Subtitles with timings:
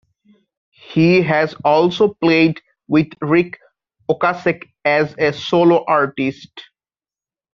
[0.93, 3.59] He has also played with Ric
[4.09, 6.59] Ocasek as a solo artist.